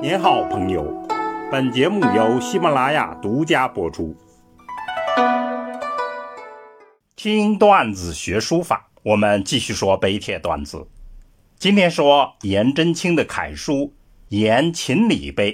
[0.00, 1.04] 您好，朋友。
[1.50, 4.16] 本节目由喜马拉雅独家播出。
[7.16, 10.86] 听段子学书法，我们继续说碑帖段子。
[11.56, 13.74] 今天说颜真卿的楷书
[14.28, 15.52] 《颜秦礼碑》，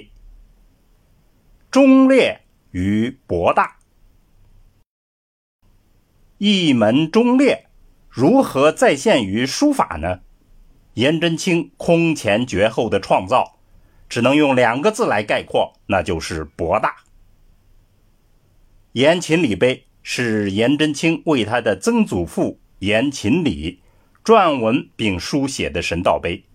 [1.71, 3.77] 忠烈与博大。
[6.37, 7.65] 一门忠烈
[8.07, 10.19] 如何再现于书法呢？
[10.93, 13.54] 颜真卿空前绝后的创造，
[14.07, 16.95] 只能用两个字来概括，那就是博大。
[18.93, 23.81] 颜秦礼碑是颜真卿为他的曾祖父颜秦礼
[24.23, 26.45] 撰文并书写的神道碑。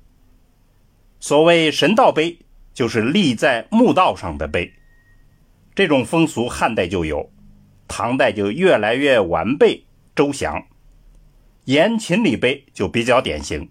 [1.19, 2.39] 所谓神道碑，
[2.73, 4.73] 就是立在墓道上的碑。
[5.75, 7.31] 这种风俗汉代就有，
[7.87, 9.85] 唐代就越来越完备
[10.17, 10.67] 周详。
[11.67, 13.69] 颜秦礼碑就比较典型。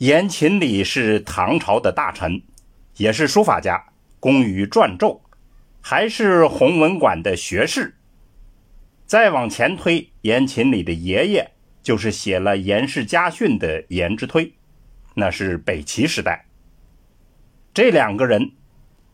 [0.00, 2.40] 颜勤礼是唐朝的大臣，
[2.96, 5.20] 也是书法家，工于篆籀，
[5.82, 7.98] 还是弘文馆的学士。
[9.04, 11.50] 再往前推，颜勤礼的爷爷
[11.82, 14.54] 就是写了《颜氏家训》的颜之推，
[15.12, 16.46] 那是北齐时代。
[17.74, 18.52] 这两个人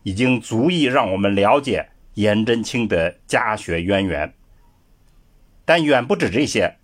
[0.03, 4.33] 已经足以让我们了解颜真卿的家学渊源。
[5.65, 6.77] 但远不止这些，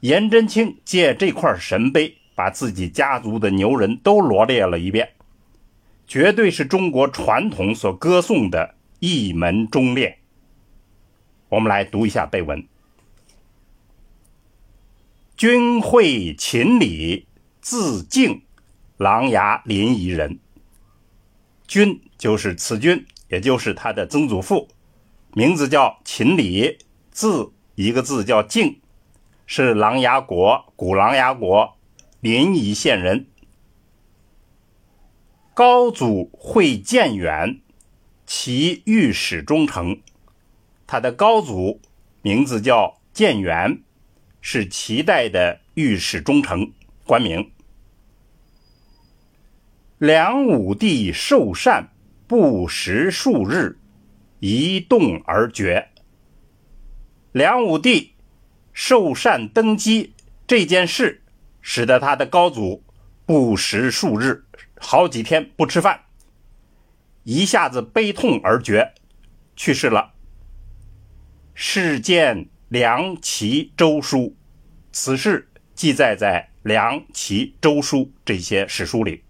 [0.00, 2.18] 颜真卿借这块神碑。
[2.42, 5.10] 把自己家族的牛人都罗列了一遍，
[6.08, 10.18] 绝对是中国传统所歌颂的一门忠烈。
[11.50, 12.66] 我们来读一下碑文：
[15.36, 17.28] 君会秦礼，
[17.60, 18.42] 字敬，
[18.96, 20.40] 琅琊临沂人。
[21.68, 24.66] 君就是此君，也就是他的曾祖父，
[25.34, 26.78] 名字叫秦礼，
[27.12, 28.80] 字一个字叫敬，
[29.46, 31.76] 是琅琊国古琅琊国。
[32.22, 33.26] 临沂县人，
[35.54, 37.60] 高祖会建远，
[38.24, 39.98] 其御史中丞。
[40.86, 41.80] 他的高祖
[42.22, 43.82] 名字叫建远，
[44.40, 46.70] 是齐代的御史中丞
[47.04, 47.50] 官名。
[49.98, 51.88] 梁武帝受禅
[52.28, 53.80] 不食数日，
[54.38, 55.88] 一动而绝。
[57.32, 58.12] 梁武帝
[58.72, 60.14] 受禅登基
[60.46, 61.21] 这件事。
[61.62, 62.84] 使得他的高祖
[63.24, 64.44] 不食数日，
[64.78, 66.02] 好几天不吃饭，
[67.22, 68.92] 一下子悲痛而绝，
[69.56, 70.12] 去世了。
[71.54, 74.36] 事见梁齐周书，
[74.90, 79.22] 此事记载在梁齐周书这些史书里。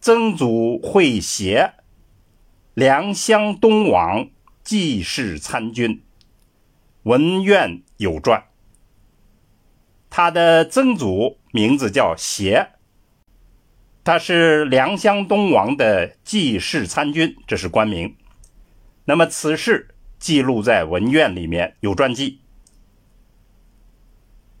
[0.00, 1.74] 曾祖会协，
[2.74, 4.28] 梁乡东王
[4.62, 6.02] 济世参军，
[7.04, 8.49] 文苑有传。
[10.10, 12.72] 他的曾祖名字叫协，
[14.02, 18.16] 他是梁乡东王的济世参军，这是官名。
[19.04, 22.40] 那么此事记录在文苑里面有传记。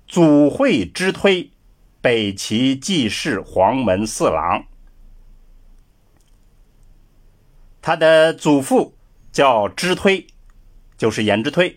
[0.06, 1.50] 祖会之推，
[2.00, 4.64] 北齐济世黄门四郎。
[7.82, 8.94] 他的祖父
[9.32, 10.26] 叫之推，
[10.96, 11.76] 就是颜之推，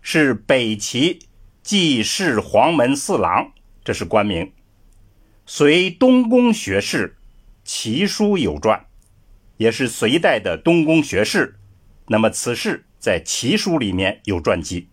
[0.00, 1.23] 是北齐。
[1.64, 3.50] 济世黄门四郎，
[3.82, 4.52] 这是官名，
[5.46, 7.16] 隋东宫学士，
[7.64, 8.84] 奇书有传，
[9.56, 11.58] 也是隋代的东宫学士。
[12.08, 14.90] 那么此事在奇书里面有传记。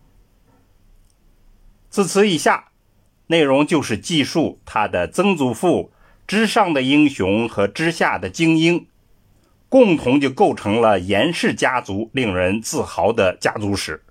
[1.89, 2.69] 自此以下，
[3.27, 5.91] 内容就是记述他的曾祖父
[6.25, 8.87] 之上的英雄和之下的精英，
[9.67, 14.05] 共同就构成了颜氏家族令人自豪的家族史。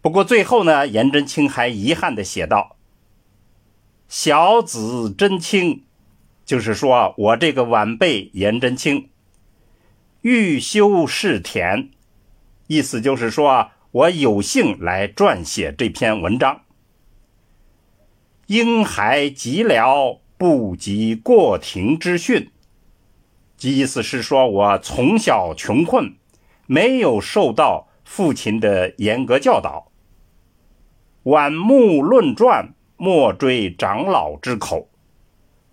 [0.00, 2.76] 不过最后呢，颜真卿还遗憾地写道
[4.08, 5.84] ：“小子真卿，
[6.46, 9.10] 就是说我这个晚辈颜真卿，
[10.20, 11.90] 欲修仕田，
[12.68, 16.62] 意思就是说我有幸来撰写这篇文章。
[18.46, 22.52] 婴孩寂寥，不及过庭之训，
[23.60, 26.16] 意思是说我从小穷困，
[26.66, 29.86] 没有受到父亲的严格教导。”
[31.24, 34.88] 晚目论传，莫追长老之口。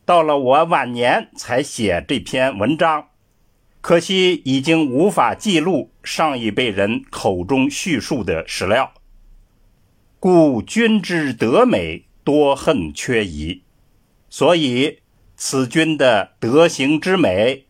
[0.04, 3.10] 到了我晚年才写这篇文章，
[3.80, 8.92] 可惜已经无法记录上一辈人口中叙述的史料。
[10.20, 13.64] 故君之德美，多恨缺遗。
[14.30, 15.00] 所以
[15.38, 17.68] 此君的德行之美，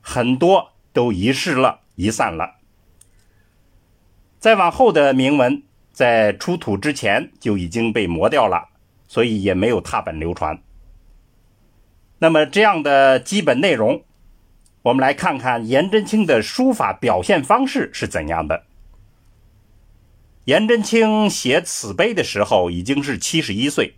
[0.00, 2.56] 很多都遗失了，遗散了。
[4.38, 5.62] 再往后的铭文。
[5.92, 8.68] 在出土之前就已经被磨掉了，
[9.06, 10.60] 所以也没有拓本流传。
[12.18, 14.04] 那么这样的基本内容，
[14.82, 18.64] 我们来看看颜真卿的书法表现方式是怎样的。
[20.44, 23.94] 颜真卿写此碑的时候已经是七十一岁，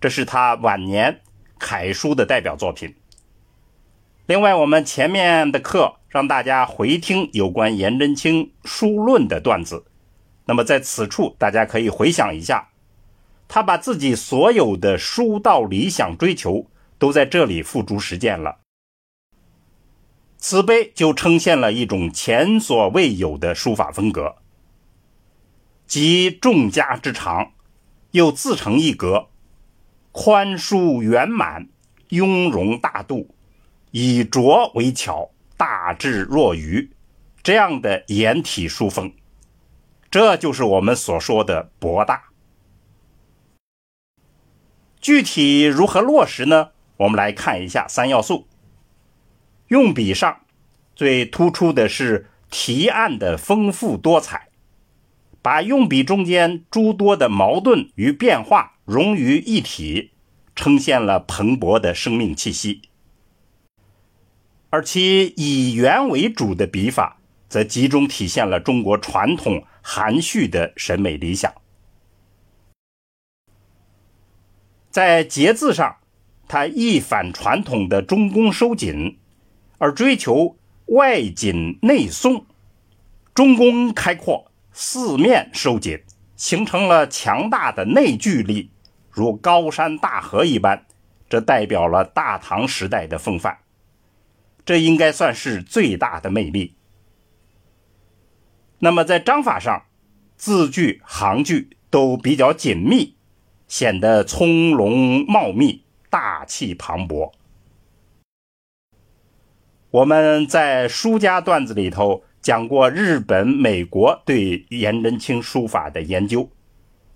[0.00, 1.20] 这是他晚年
[1.58, 2.94] 楷书的代表作品。
[4.26, 9.84] 另外，我们前面的课让大家回听有关颜真卿书论的段子，
[10.50, 12.70] 那么在此处大家可以回想一下，
[13.46, 16.66] 他把自己所有的书道理想追求
[16.98, 18.58] 都在这里付诸实践了。
[20.38, 24.34] 此碑就呈现了一种前所未有的书法风格，
[25.86, 27.52] 集众家之长，
[28.10, 29.28] 又自成一格，
[30.10, 31.68] 宽舒圆满，
[32.08, 33.36] 雍容大度。
[33.92, 36.90] 以拙为巧，大智若愚，
[37.40, 39.12] 这样的颜体书风，
[40.10, 42.24] 这就是我们所说的博大。
[45.00, 46.70] 具体如何落实呢？
[46.96, 48.48] 我们来看一下三要素。
[49.68, 50.40] 用笔上
[50.96, 54.48] 最突出的是提案的丰富多彩，
[55.40, 60.10] 把用笔中间诸多的矛盾与变化融于一体，
[60.56, 62.82] 呈现了蓬勃的生命气息。
[64.70, 67.19] 而其以圆为主的笔法，
[67.50, 71.52] 则集中体现了中国传统含蓄的审美理想。
[74.88, 75.96] 在节字上，
[76.48, 79.18] 它一反传统的中宫收紧，
[79.78, 80.56] 而追求
[80.86, 82.46] 外紧内松，
[83.34, 86.00] 中宫开阔，四面收紧，
[86.36, 88.70] 形成了强大的内聚力，
[89.10, 90.86] 如高山大河一般。
[91.28, 93.58] 这代表了大唐时代的风范。
[94.64, 96.74] 这应该算是最大的魅力。
[98.82, 99.84] 那么在章法上，
[100.36, 103.14] 字句行距都比较紧密，
[103.68, 107.32] 显得从容茂密、大气磅礴。
[109.90, 116.50] 我们在书家段子里头讲过日本、美国对颜真卿书法的研究，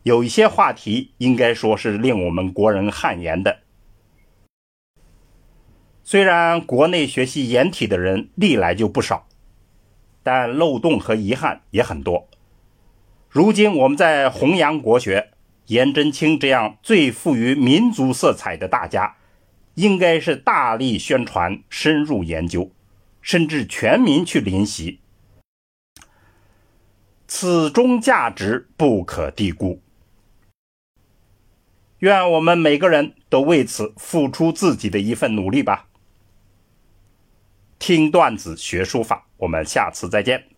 [0.02, 3.60] 有一些话题应该说是令我们国人汗颜的。
[6.02, 9.26] 虽然国内学习颜体的人历来就不少，
[10.24, 12.28] 但漏洞和遗憾也很多。
[13.28, 15.30] 如今我们在弘扬国学，
[15.66, 19.16] 颜真卿这样最富于民族色彩的大家，
[19.74, 22.70] 应该是大力宣传、深入研究，
[23.20, 25.00] 甚至全民去临习，
[27.26, 29.80] 此中价值不可低估。
[31.98, 35.88] 愿我们每个人都为此付出自己的一份努力吧。
[37.86, 40.53] 听段子学书法，我们下次再见。